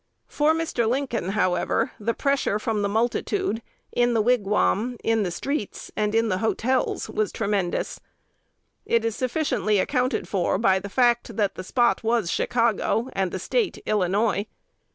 For 0.25 0.55
Mr. 0.55 0.89
Lincoln, 0.89 1.29
however, 1.29 1.91
the 1.99 2.15
"pressure" 2.15 2.57
from 2.57 2.81
the 2.81 2.89
multitude, 2.89 3.61
in 3.91 4.15
the 4.15 4.21
Wigwam, 4.23 4.97
in 5.03 5.21
the 5.21 5.29
streets, 5.29 5.91
and 5.95 6.15
in 6.15 6.27
the 6.27 6.39
hotels, 6.39 7.07
was 7.07 7.31
tremendous. 7.31 7.99
It 8.83 9.05
is 9.05 9.15
sufficiently 9.15 9.77
accounted 9.77 10.27
for 10.27 10.57
by 10.57 10.79
the 10.79 10.89
fact 10.89 11.35
that 11.35 11.53
the 11.53 11.63
"spot" 11.63 12.03
was 12.03 12.31
Chicago, 12.31 13.09
and 13.13 13.31
the 13.31 13.37
State 13.37 13.77
Illinois. 13.85 14.47